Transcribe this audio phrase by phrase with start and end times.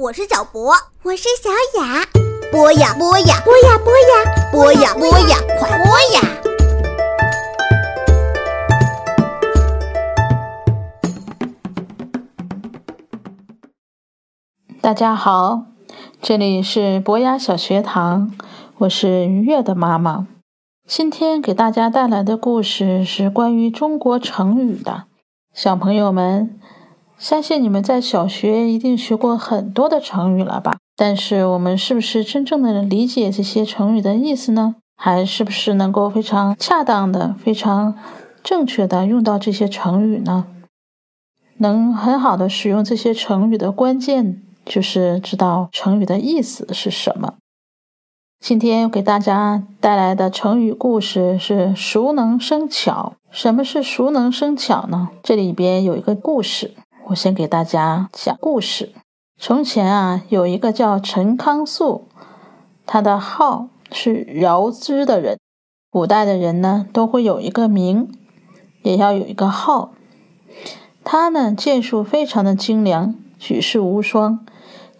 [0.00, 1.50] 我是小博，我是小
[1.80, 2.04] 雅。
[2.52, 4.14] 播呀播呀，播呀播呀，
[4.52, 6.20] 播呀播呀，快播呀！
[14.80, 15.64] 大家好，
[16.22, 18.30] 这里是博雅小学堂，
[18.78, 20.28] 我是愉悦的妈妈。
[20.86, 25.06] 今天给大家带来的故事是关于中国成语的。
[25.52, 26.60] 小朋友们。
[27.18, 30.78] 相信你们在小学一定学过很多的成语了吧？
[30.96, 34.76] 但是我们是不是真正的理解这些成语的意思呢？
[34.96, 37.96] 还是不是能够非常恰当的、非常
[38.42, 40.46] 正确的用到这些成语呢？
[41.56, 47.34] 能很好的使用这些成语的关键就是知道成语的意思是什么。
[48.38, 53.14] 今天给大家带来的成语故事是“熟能生巧”。
[53.32, 55.08] 什么是“熟能生巧”呢？
[55.24, 56.74] 这里边有一个故事。
[57.08, 58.92] 我先给大家讲故事。
[59.38, 62.06] 从前啊，有一个叫陈康肃，
[62.84, 65.38] 他的号是饶之的人。
[65.90, 68.10] 古代的人呢，都会有一个名，
[68.82, 69.92] 也要有一个号。
[71.02, 74.44] 他呢，剑术非常的精良，举世无双，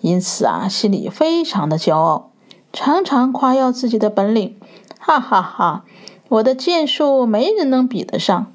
[0.01, 2.31] 因此啊，心里非常的骄傲，
[2.73, 4.57] 常常夸耀自己的本领。
[4.99, 5.85] 哈哈哈，
[6.29, 8.51] 我的剑术没人能比得上。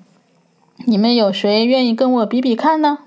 [0.87, 2.97] 你们有谁愿意跟我比比看呢？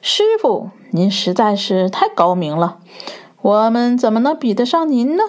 [0.00, 2.78] 师傅，您实在是太高明了，
[3.42, 5.22] 我们怎么能比得上您呢？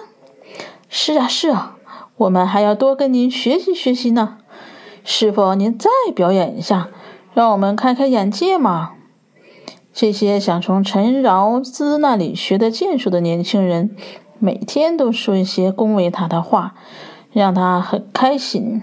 [0.88, 1.76] 是啊，是啊，
[2.16, 4.38] 我们还要多跟您学习学习呢。
[5.04, 6.88] 师傅，您再表演一下，
[7.34, 8.92] 让我们开开眼界嘛。
[9.92, 13.94] 这些想从陈饶之那里学得剑术的年轻人，
[14.38, 16.74] 每天都说一些恭维他的话，
[17.30, 18.82] 让他很开心。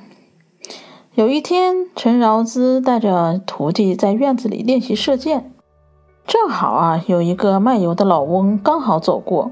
[1.19, 5.51] 有一天，陈饶之带着徒弟在院子里练习射箭。
[6.25, 9.51] 正好啊，有一个卖油的老翁刚好走过，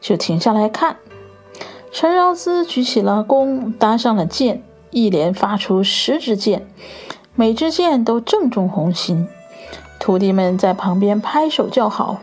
[0.00, 0.96] 就停下来看。
[1.92, 4.62] 陈饶之举起了弓，搭上了箭，
[4.92, 6.66] 一连发出十支箭，
[7.34, 9.28] 每支箭都正中红心。
[10.00, 12.16] 徒弟们在旁边拍手叫好。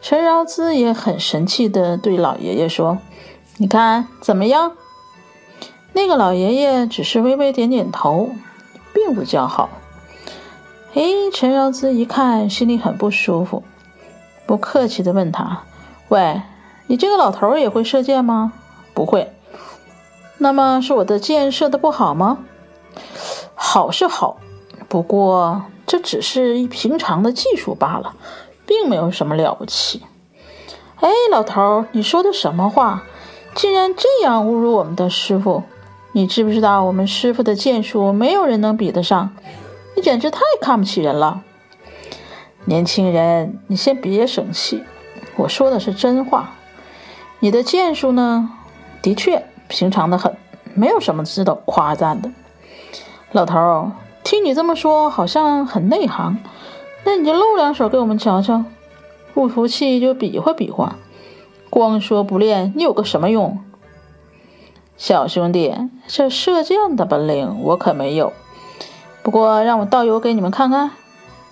[0.00, 2.96] 陈饶之也很神气地对老爷爷说
[3.60, 4.72] ：“你看怎么样？”
[5.96, 8.28] 那个老爷爷只是微微点点头，
[8.92, 9.70] 并不叫好。
[10.92, 11.02] 哎，
[11.32, 13.62] 陈尧咨一看，心里很不舒服，
[14.44, 15.62] 不客气的问他
[16.08, 16.42] ：“喂，
[16.86, 18.52] 你这个老头也会射箭吗
[18.92, 19.32] ？”“不会。
[20.36, 22.40] ”“那么是我的箭射的不好吗
[23.56, 24.36] ？”“好是好，
[24.88, 28.14] 不过这只是一平常的技术罢了，
[28.66, 30.02] 并没有什么了不起。
[31.00, 33.04] ”“哎，老头，你说的什么话？
[33.54, 35.62] 竟然这样侮辱我们的师傅！
[36.16, 39.36] 你知不知道我们师傅的剑术没有人能比得上？”
[39.94, 41.42] 你简直太看不起人了，
[42.64, 44.82] 年轻人，你先别生气，
[45.36, 46.54] 我说的是真话。
[47.40, 48.50] 你的剑术呢，
[49.02, 50.34] 的确平常的很，
[50.72, 52.30] 没有什么值得夸赞的。
[53.32, 53.92] 老头儿，
[54.24, 56.38] 听你这么说，好像很内行，
[57.04, 58.64] 那你就露两手给我们瞧瞧。
[59.34, 60.96] 不服气就比划比划，
[61.68, 63.58] 光说不练，你有个什么用？
[64.96, 65.74] 小兄弟，
[66.06, 68.32] 这射箭的本领我可没有。
[69.22, 70.92] 不过，让我倒油给你们看看。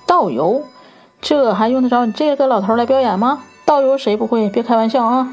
[0.07, 0.63] 倒油，
[1.21, 3.43] 这还用得着你这个老头来表演吗？
[3.65, 4.49] 倒油谁不会？
[4.49, 5.33] 别开玩笑啊！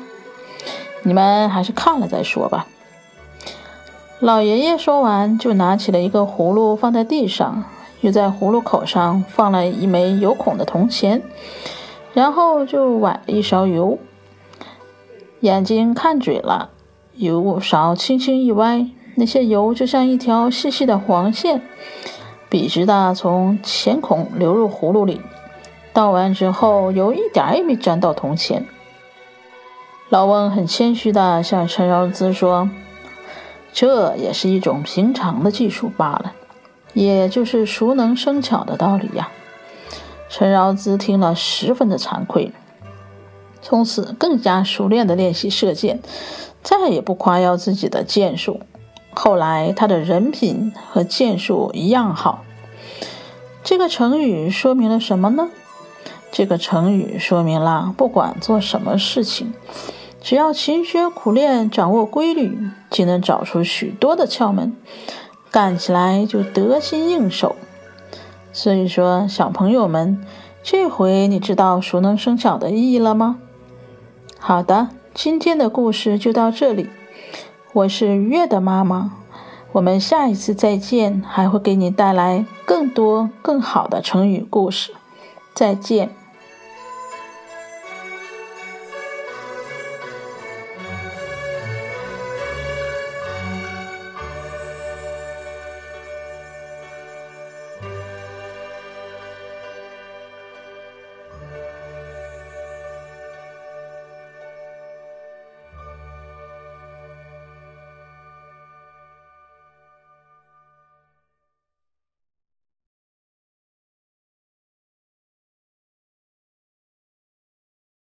[1.04, 2.68] 你们还是看了再说吧。
[4.20, 7.64] 老爷爷说完，就拿起了一个葫芦放在地上，
[8.02, 11.22] 又在葫芦口上放了一枚有孔的铜钱，
[12.14, 13.98] 然后就崴了一勺油。
[15.40, 16.70] 眼睛看准了，
[17.22, 21.62] 油勺轻轻一歪，那些油就像一条细细的黄线。
[22.50, 25.22] 笔直的从钱孔流入葫芦里，
[25.94, 28.66] 倒完之后，油一点也没沾到铜钱。
[30.10, 32.70] 老翁很谦虚的向陈饶之说
[33.72, 36.34] ：“这也是一种平常的技术罢了，
[36.94, 39.30] 也就是熟能生巧的道理呀。”
[40.28, 42.52] 陈饶之听了十分的惭愧，
[43.62, 46.02] 从此更加熟练的练习射箭，
[46.64, 48.62] 再也不夸耀自己的箭术。
[49.14, 52.44] 后来，他的人品和箭术一样好。
[53.64, 55.50] 这个成语说明了什么呢？
[56.32, 59.54] 这个成语说明了，不管做什么事情，
[60.22, 62.58] 只要勤学苦练，掌握规律，
[62.90, 64.76] 就能找出许多的窍门，
[65.52, 67.56] 干起来就得心应手。
[68.54, 70.26] 所以说，小朋友们，
[70.64, 73.40] 这回你知道“熟能生巧”的意义了吗？
[74.44, 76.90] 好的，今天的故事就到这里。
[77.74, 79.12] 我是月的妈妈，
[79.74, 84.96] 我们下一次再见，还会给你带来更多更好的成语故事。
[85.54, 86.10] 再见。